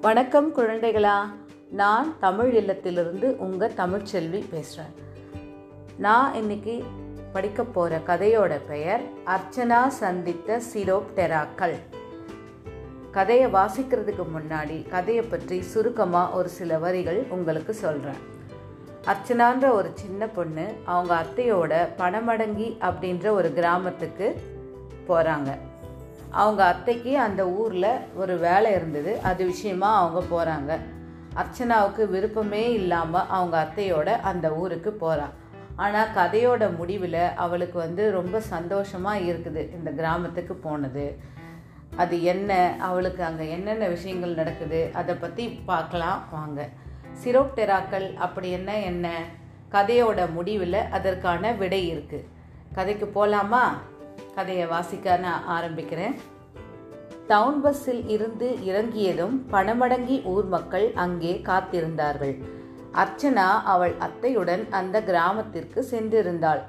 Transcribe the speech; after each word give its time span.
வணக்கம் 0.00 0.56
குழந்தைகளா. 0.56 1.24
நான் 1.70 2.18
தமிழ் 2.20 2.54
இல்லத்திலிருந்து 2.54 3.36
உங்கள் 3.36 3.72
தமிழ்ச்செல்வி 3.76 4.44
பேசுகிறேன் 4.50 4.94
நான் 5.98 6.34
இன்னைக்கு 6.34 6.84
படிக்க 7.32 7.64
போகிற 7.64 7.98
கதையோட 8.06 8.60
பெயர் 8.68 9.00
அர்ச்சனா 9.26 9.86
சந்தித்த 9.86 10.60
சிரோப்டெராக்கள் 10.74 11.76
கதையை 13.10 13.46
வாசிக்கிறதுக்கு 13.46 14.24
முன்னாடி 14.34 14.88
கதையை 14.88 15.22
பற்றி 15.22 15.62
சுருக்கமாக 15.62 16.36
ஒரு 16.36 16.48
சில 16.48 16.78
வரிகள் 16.78 17.26
உங்களுக்கு 17.28 17.74
சொல்கிறேன் 17.74 18.20
அர்ச்சனான்ற 19.06 19.72
ஒரு 19.72 19.90
சின்ன 19.94 20.26
பொண்ணு 20.26 20.74
அவங்க 20.84 21.14
அத்தையோட 21.14 21.88
பணமடங்கி 21.98 22.76
அப்படின்ற 22.80 23.30
ஒரு 23.30 23.52
கிராமத்துக்கு 23.52 24.40
போகிறாங்க 25.08 25.69
அவங்க 26.30 26.64
அத்தைக்கு 26.64 27.18
அந்த 27.18 27.48
ஊரில் 27.48 28.00
ஒரு 28.14 28.38
வேலை 28.38 28.72
இருந்தது. 28.72 29.20
அது 29.22 29.44
விஷயமா 29.44 29.98
அவங்க 29.98 30.20
போகிறாங்க 30.34 30.78
அர்ச்சனாவுக்கு 31.36 32.10
விருப்பமே 32.10 32.72
இல்லாமல் 32.72 33.28
அவங்க 33.28 33.68
அத்தையோட 33.68 34.20
அந்த 34.20 34.52
ஊருக்கு 34.52 34.92
போகிறாள் 34.92 35.36
ஆனால் 35.76 36.12
கதையோட 36.16 36.76
முடிவில் 36.76 37.34
அவளுக்கு 37.34 37.78
வந்து 37.78 38.10
ரொம்ப 38.10 38.40
சந்தோஷமாக 38.40 39.18
இருக்குது 39.18 39.72
இந்த 39.72 39.90
கிராமத்துக்கு 39.90 40.54
போனது. 40.54 41.18
அது 41.96 42.22
என்ன? 42.22 42.76
அவளுக்கு 42.78 43.24
அங்கே 43.24 43.50
என்னென்ன 43.50 43.86
விஷயங்கள் 43.86 44.34
நடக்குது? 44.34 44.90
அதை 44.94 45.14
பற்றி 45.14 45.48
பார்க்கலாம் 45.48 46.24
வாங்க. 46.30 46.68
சிரோப்டெராக்கள் 47.24 48.14
அப்படி 48.14 48.50
என்ன 48.50 48.78
என்ன? 48.78 49.08
கதையோட 49.70 50.32
முடிவில் 50.32 50.88
அதற்கான 50.90 51.52
விடை 51.52 51.94
இருக்குது 51.94 52.28
கதைக்கு 52.72 53.06
போகலாமா 53.06 53.74
கதையை 54.36 54.66
வாசிக்க 54.66 55.16
நான் 55.24 55.46
ஆரம்பிக்கிறேன். 55.56 56.14
டவுன் 57.26 57.60
பஸ்ஸில் 57.60 58.04
இருந்து 58.08 58.46
இறங்கியதும் 58.68 59.34
பணமடங்கி 59.52 60.16
ஊர் 60.32 60.48
மக்கள் 60.54 60.86
அங்கே 61.04 61.32
காத்திருந்தார்கள். 61.48 62.34
அர்ச்சனா 63.02 63.48
அவள் 63.64 63.94
அத்தையுடன் 63.98 64.62
அந்த 64.78 64.96
கிராமத்திற்கு 65.10 65.80
சென்றிருந்தாள். 65.90 66.62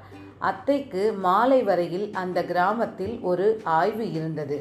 அத்தைக்கு 0.50 1.02
மாலை 1.24 1.60
வரையில் 1.62 2.06
அந்த 2.12 2.38
கிராமத்தில் 2.42 3.16
ஒரு 3.20 3.46
ஆய்வு 3.78 4.06
இருந்தது. 4.12 4.58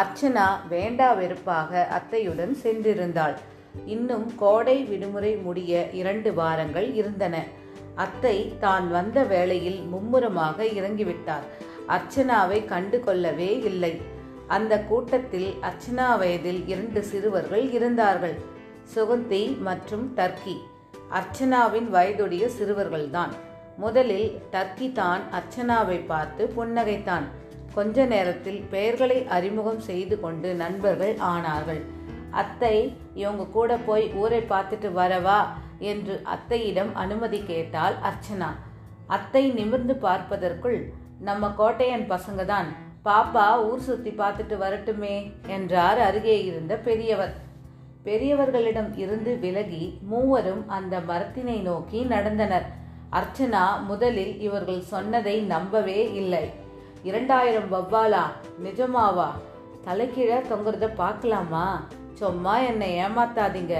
அர்ச்சனா 0.00 0.46
வேண்டா 0.68 1.10
வெறுப்பாக 1.12 1.86
அத்தையுடன் 1.98 2.54
சென்றிருந்தாள். 2.62 3.36
இன்னும் 3.86 4.26
கோடை 4.36 4.76
விடுமுறை 4.84 5.32
முடிய 5.36 5.72
இரண்டு 5.92 6.30
வாரங்கள் 6.34 6.88
இருந்தன. 6.94 7.36
அத்தை 8.04 8.36
தான் 8.58 8.86
வந்த 8.90 9.18
வேளையில் 9.24 9.80
மும்முரமாக 9.92 10.64
இறங்கிவிட்டார் 10.78 11.46
அர்ச்சனாவை 11.88 12.64
கண்டு 12.64 13.00
கொள்ளவே 13.00 13.58
இல்லை. 13.58 14.00
அந்த 14.46 14.80
கூட்டத்தில் 14.80 15.54
அர்ச்சனா 15.62 16.18
வயதில் 16.18 16.66
இரண்டு 16.66 17.02
சிறுவர்கள் 17.02 17.70
இருந்தார்கள். 17.70 18.36
சுகந்தி 18.94 19.60
மற்றும் 19.60 20.12
டர்க்கி. 20.16 20.56
அர்ச்சனாவின் 21.10 21.88
வயதுடைய 21.90 22.48
சிறுவர்கள்தான். 22.58 23.32
முதலில் 23.76 24.40
டர்க்கி 24.52 24.92
தான் 24.92 25.22
அர்ச்சனாவை 25.32 26.06
பார்த்து 26.06 26.52
புன்னகைத்தான். 26.56 27.26
கொஞ்ச 27.74 28.04
நேரத்தில் 28.04 28.60
பெயர்களை 28.70 29.26
அறிமுகம் 29.26 29.80
செய்து 29.80 30.20
கொண்டு 30.20 30.54
நண்பர்கள் 30.54 31.14
ஆனார்கள். 31.14 31.82
அத்தை 32.30 32.96
இவங்க 33.14 33.44
கூட 33.44 33.76
போய் 33.76 34.12
ஊரை 34.12 34.40
பார்த்துட்டு 34.40 34.88
வரவா? 34.96 35.40
என்று 35.78 36.22
அத்தையிடம் 36.24 36.92
அனுமதி 36.92 37.42
கேட்டாள் 37.46 37.94
அர்ச்சனா. 38.10 38.48
அத்தை 39.06 39.50
நிமிர்ந்து 39.50 39.94
பார்ப்பதற்குள் 39.96 40.92
நம்ம 41.18 41.48
கோட்டையன் 41.58 42.10
பசங்க 42.10 42.44
தான் 42.44 42.66
பாப்பா 43.04 43.62
ஊர் 43.62 43.80
சுத்தி 43.80 44.10
பார்த்துட்டு 44.10 44.58
வரட்டுமே 44.58 45.32
என்றார் 45.46 45.98
அருகே 45.98 46.44
இருந்த 46.44 46.76
பெரியவர். 46.76 47.34
பெரியவர்களிடம் 48.04 48.98
இருந்து 48.98 49.36
விலகி 49.36 49.98
மூவரும் 50.02 50.68
அந்த 50.68 50.98
மரத்தினை 50.98 51.62
நோக்கி 51.62 52.04
நடந்தனர். 52.04 52.64
அர்ச்சனா 53.12 53.84
முதலில் 53.84 54.40
இவர்கள் 54.40 54.80
சொன்னதை 54.80 55.40
நம்பவே 55.40 56.12
இல்லை. 56.12 56.50
இரண்டாயிரம் 57.02 57.72
வவ்வாலா 57.72 58.22
நிஜமாவா? 58.64 59.30
தலைக்கீழ 59.84 60.42
தொங்குறத 60.48 60.94
பார்க்கலாமா? 60.94 61.86
சும்மா 62.12 62.58
என்னை 62.58 62.98
ஏமாத்தாதீங்க 62.98 63.76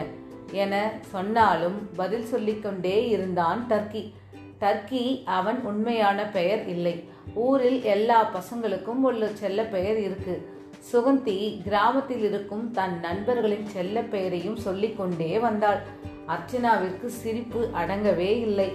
என 0.53 0.93
சொன்னாலும் 1.01 1.89
பதில் 1.97 2.25
சொல்லிக்கொண்டே 2.25 3.09
இருந்தான் 3.09 3.67
டர்க்கி. 3.69 4.13
டர்க்கி 4.61 5.23
அவன் 5.25 5.61
உண்மையான 5.65 6.27
பெயர் 6.27 6.67
இல்லை. 6.67 7.15
ஊரில் 7.37 7.83
எல்லா 7.83 8.19
பசங்களுக்கும் 8.35 9.03
உள்ள 9.03 9.29
செல்ல 9.33 9.65
பெயர் 9.65 9.99
இருக்கு. 9.99 10.35
சுகந்தி 10.93 11.63
கிராமத்தில் 11.63 12.23
இருக்கும் 12.23 12.71
தன் 12.71 13.01
நண்பர்களின் 13.01 13.67
செல்ல 13.67 14.03
பெயரையும் 14.03 14.57
சொல்லிக்கொண்டே 14.57 15.39
வந்தாள். 15.39 15.81
அர்ச்சனாவிற்கு 16.29 17.07
சிரிப்பு 17.07 17.69
அடங்கவே 17.75 18.41
இல்லை. 18.41 18.73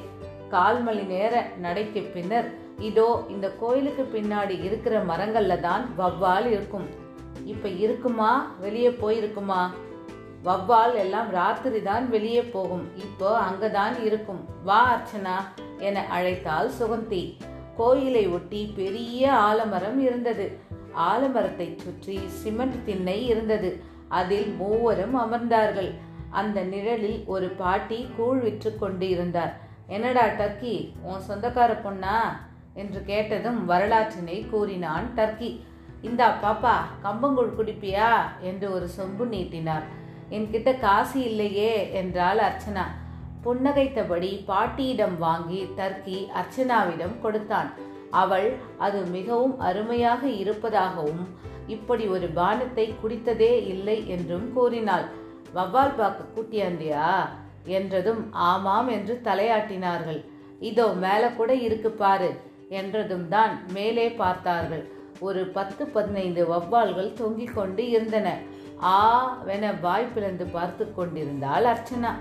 கால் 0.50 0.82
மணி 0.84 1.02
நேர 1.02 1.48
நடைக்கு 1.58 2.02
பின்னர் 2.02 2.50
இதோ 2.80 3.26
இந்த 3.30 3.52
கோயிலுக்கு 3.52 4.04
பின்னாடி 4.14 4.64
இருக்கிற 4.64 5.04
மரங்கள்ல 5.04 5.60
தான் 5.60 5.90
வவ்வால் 5.98 6.46
இருக்கும். 6.46 6.88
இப்ப 7.46 7.68
இருக்குமா? 7.68 8.52
வெளியே 8.60 8.90
போயிருக்குமா? 8.90 9.70
வவ்வால் 10.46 10.96
எல்லாம் 10.96 11.30
ராத்திரி 11.30 11.82
தான் 11.82 12.10
வெளியே 12.10 12.44
போகும். 12.44 12.86
இப்போ 12.96 13.40
அங்கதான் 13.40 14.06
இருக்கும். 14.06 14.46
வா 14.64 14.82
அர்ச்சனா 14.96 15.36
என 15.78 16.06
அழைத்தாள் 16.14 16.70
சுகந்தி. 16.80 17.24
கோயிலை 17.81 18.28
ஒட்டி 18.28 18.74
பெரிய 18.75 19.34
ஆலமரம் 19.34 20.00
இருந்தது. 20.00 20.46
ஆலமரத்தை 20.97 21.75
சுற்றி 21.75 22.19
சிமெண்ட் 22.28 22.86
திண்ணை 22.86 23.28
இருந்தது. 23.28 23.69
அதில் 24.08 24.50
மூவரும் 24.56 25.16
அமர்ந்தார்கள். 25.16 25.91
அந்த 26.30 26.64
நிழலில் 26.64 27.24
ஒரு 27.25 27.47
பாட்டி 27.50 28.08
கூழ் 28.16 28.40
விற்று 28.40 28.78
கொண்டு 28.78 29.09
இருந்தார் 29.09 29.59
என்னடா 29.88 30.25
டர்க்கி 30.25 30.75
உன் 31.02 31.25
சொந்தக்கார 31.30 31.72
பொண்ணா? 31.86 32.18
என்று 32.74 33.03
கேட்டதும் 33.06 33.70
வரலாற்றினை 33.70 34.50
கூறினான் 34.50 35.08
டர்க்கி. 35.16 35.50
இந்தா 36.02 36.28
பாப்பா 36.44 36.75
கம்பங்கூழ் 37.06 37.56
குடிப்பியா? 37.58 38.12
என்று 38.41 38.72
ஒரு 38.72 38.88
சொம்பு 38.97 39.28
நீட்டினார். 39.28 39.84
என்கிட்ட 40.30 40.80
காசு 40.80 41.24
இல்லையே 41.24 41.94
என்றாள் 41.94 42.38
அர்ச்சனா. 42.38 42.86
புன்னகைத்தபடி 43.46 44.31
பாட்டியிடம் 44.50 45.16
வாங்கி 45.25 45.62
தர்க்கி 45.79 46.18
அர்ச்சனாவிடம் 46.40 47.16
கொடுத்தான். 47.24 47.69
அவள் 48.22 48.47
அது 48.85 49.00
மிகவும் 49.16 49.56
அருமையாக 49.68 50.22
இருப்பதாகவும் 50.41 51.24
இப்படி 51.75 52.06
ஒரு 52.16 52.28
பானத்தை 52.40 52.85
குடித்ததே 53.02 53.52
இல்லை 53.74 53.97
என்றும் 54.16 54.47
கூறினாள். 54.56 55.06
வவ்வால் 55.57 55.97
பாக்கு 56.00 56.24
கூட்டியாண்டியா 56.35 57.07
என்றதும் 57.78 58.22
ஆமாம் 58.52 58.90
என்று 58.97 59.16
தலையாட்டினார்கள். 59.28 60.22
இதோ 60.69 60.88
மேலே 61.03 61.29
கூட 61.40 61.52
இருக்கு 61.68 61.91
பாரு 62.02 62.31
என்றதும் 62.79 63.28
தான் 63.35 63.53
மேலே 63.78 64.08
பார்த்தார்கள். 64.22 64.84
ஒரு 65.28 65.41
பத்து 65.56 65.84
பதினைந்து 65.96 66.41
வவ்வால்கள் 66.52 67.16
தொங்கிக் 67.19 67.56
கொண்டு 67.58 67.84
இருந்தன. 67.96 68.28
ஆ 68.91 69.00
வென 69.47 69.66
வாய் 69.81 70.12
பிளந்து 70.13 70.46
பார்த்து 70.56 70.85
கொண்டிருந்தாள் 70.97 71.68
அர்ச்சனா. 71.72 72.12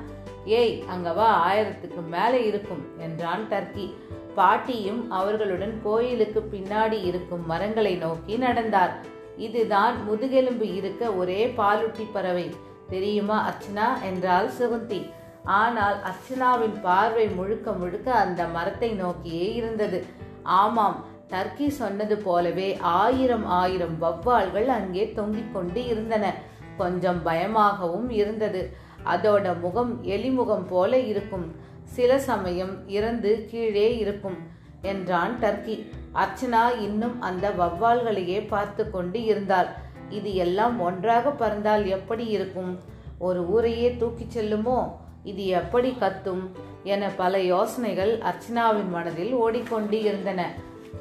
ஏய் 0.44 0.84
அங்கவா 0.96 1.28
ஆயிரத்துக்கு 1.48 2.08
மேலே 2.10 2.46
இருக்கும் 2.46 2.98
என்றான் 2.98 3.46
டர்க்கி 3.50 3.94
பாட்டியும் 4.34 5.10
அவர்களுடன் 5.10 5.80
கோயிலுக்கு 5.82 6.48
பின்னாடி 6.52 7.04
இருக்கும் 7.04 7.46
மரங்களை 7.46 7.94
நோக்கி 7.94 8.36
நடந்தார். 8.36 9.00
இதுதான் 9.36 10.04
முதுகெலும்பு 10.04 10.74
இருக்க 10.74 11.12
ஒரே 11.12 11.54
பாலுட்டி 11.56 12.06
பறவை. 12.12 12.54
தெரியுமா 12.88 13.50
அர்ச்சனா? 13.50 14.02
என்றால் 14.02 14.50
சுகுந்தி. 14.58 15.10
ஆனால் 15.44 15.96
அர்ச்சனாவின் 16.02 16.80
பார்வை 16.82 17.28
முழுக்க 17.28 17.72
முழுக்க 17.72 18.12
அந்த 18.12 18.44
மரத்தை 18.44 18.92
நோக்கியே 18.92 19.54
இருந்தது. 19.54 20.04
ஆமாம் 20.42 21.04
டர்க்கி 21.28 21.68
சொன்னது 21.68 22.16
போலவே 22.16 22.76
ஆயிரம் 22.80 23.46
ஆயிரம் 23.46 24.02
வவ்வால்கள் 24.02 24.66
அங்கே 24.66 25.12
தொங்கிக் 25.12 25.54
கொண்டு 25.54 25.86
இருந்தன. 25.86 26.34
கொஞ்சம் 26.76 27.22
பயமாகவும் 27.22 28.10
இருந்தது. 28.10 28.88
அதோட 29.04 29.60
முகம் 29.60 30.04
எலிமுகம் 30.04 30.66
போல 30.66 30.98
இருக்கும். 30.98 31.54
சில 31.84 32.18
சமயம் 32.18 32.88
இறந்து 32.88 33.46
கீழே 33.50 33.96
இருக்கும் 33.96 34.36
என்றான் 34.82 35.38
டர்க்கி. 35.40 35.92
அர்ச்சனா 36.14 36.80
இன்னும் 36.80 37.20
அந்த 37.20 37.50
வவ்வால்களையே 37.50 38.48
பார்த்து 38.48 38.90
கொண்டு 38.90 39.22
இருந்தாள். 39.22 39.66
இது 40.08 40.34
எல்லாம் 40.34 40.80
ஒன்றாக 40.80 41.30
பறந்தால் 41.30 41.86
எப்படி 41.86 42.26
இருக்கும்? 42.26 42.78
ஒரு 43.18 43.48
ஊரையே 43.48 43.96
தூக்கிச் 44.00 44.38
செல்லுமோ? 44.38 44.92
இது 45.24 45.46
எப்படி 45.46 45.96
கத்தும்? 46.00 46.50
என 46.82 47.08
பல 47.08 47.40
யோசனைகள் 47.40 48.18
அர்ச்சனாவின் 48.18 48.88
மனதில் 48.88 49.32
ஓடிக்கொண்டு 49.32 50.02
இருந்தன. 50.02 50.54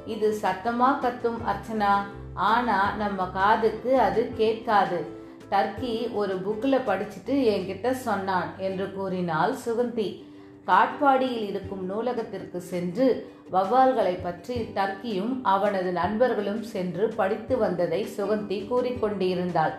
இது 0.06 0.38
சத்தமா 0.42 1.00
கத்தும் 1.00 1.42
அர்ச்சனா? 1.48 1.94
ஆனா 2.34 2.96
நம்ம 2.96 3.26
காதுக்கு 3.26 4.00
அது 4.00 4.32
கேட்காது. 4.38 5.19
டர்க்கி 5.52 6.14
ஒரு 6.14 6.36
புக்கில் 6.36 6.86
படிச்சுட்டு 6.88 7.36
என்கிட்ட 7.54 7.92
சொன்னான் 7.92 8.50
என்று 8.58 8.94
கூறினாள் 8.94 9.54
சுகந்தி. 9.66 10.10
காட்பாடியில் 10.68 11.46
இருக்கும் 11.50 11.86
நூலகத்திற்கு 11.86 12.60
சென்று 12.62 13.06
வவ்வால்களை 13.52 14.16
பற்றி 14.24 14.56
டர்க்கியும் 14.76 15.32
அவனது 15.44 15.92
நண்பர்களும் 15.92 16.62
சென்று 16.64 17.06
படித்து 17.16 17.58
வந்ததை 17.58 18.02
சுகந்தி 18.18 18.58
கூறிக்கொண்டிருந்தாள் 18.72 19.74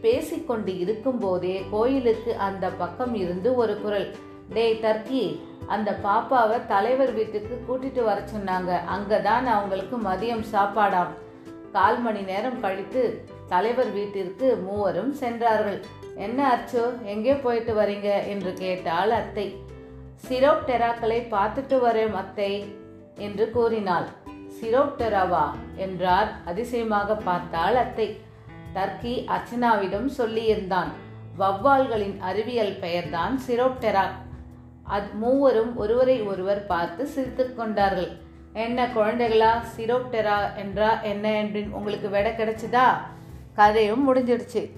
பேசிக்கொண்டு 0.00 0.78
இருக்கும்போதே 0.78 1.62
கோயிலுக்கு 1.70 2.36
அந்த 2.36 2.68
பக்கம் 2.68 3.14
இருந்து 3.14 3.54
ஒரு 3.54 3.80
குரல் 3.80 4.08
டேய் 4.48 4.80
டர்க்கி 4.82 5.24
அந்த 5.66 5.98
பாப்பாவை 6.04 6.66
தலைவர் 6.66 7.12
வீட்டுக்கு 7.12 7.56
கூட்டிட்டு 7.66 8.04
வர 8.04 8.22
சொன்னாங்க. 8.34 8.70
அங்கதான் 8.96 9.44
அவங்களுக்கு 9.56 9.96
மதியம் 9.98 10.44
சாப்பாடாம். 10.52 11.12
கால் 11.72 12.00
மணி 12.00 12.20
நேரம் 12.20 12.60
கழித்து 12.60 13.02
தலைவர் 13.52 13.90
வீட்டிற்கு 13.96 14.48
மூவரும் 14.66 15.12
சென்றார்கள். 15.22 15.80
என்ன 16.26 16.38
அச்சோ 16.54 16.84
எங்கே 17.12 17.34
போயிட்டு 17.44 17.72
வரீங்க? 17.80 18.08
என்று 18.32 18.52
கேட்டாள் 18.62 19.12
அத்தை. 19.18 19.46
சிரோப்டெராக்களை 20.26 21.20
பார்த்துட்டு 21.34 21.76
வரேன் 21.86 22.16
அத்தை 22.22 22.52
என்று 23.26 23.44
கூறினாள். 23.50 24.08
சிரோப்டெராவா 24.58 25.44
என்றார் 25.76 26.30
அதிசயமாக 26.44 27.14
பார்த்தாள் 27.28 27.78
அத்தை. 27.84 28.08
டர்க்கி 28.74 29.14
அர்ச்சனாவிடம் 29.34 30.08
சொல்லியிருந்தான். 30.18 30.90
வவ்வால்களின் 31.38 32.16
அறிவியல் 32.30 32.74
பெயர்தான் 32.82 33.36
சிரோப்டெராக் 33.46 34.18
அது 34.94 35.08
மூவரும் 35.22 35.72
ஒருவரை 35.76 36.16
ஒருவர் 36.30 36.62
பார்த்து 36.66 37.02
சிரித்து 37.06 37.44
கொண்டார்கள். 37.54 38.10
என்ன 38.64 38.86
குழந்தைகளா 38.94 39.50
சிரோப்டெரா 39.74 40.38
என்றா 40.62 40.90
என்ன 41.10 41.24
என்று 41.42 41.60
உங்களுக்கு 41.70 42.08
விட 42.08 42.28
கிடைச்சதா? 42.30 42.86
கதையும் 43.54 44.14
முடிஞ்சிடுச்சு. 44.14 44.70